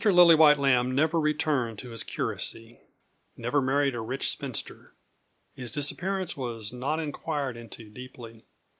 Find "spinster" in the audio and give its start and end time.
4.29-4.95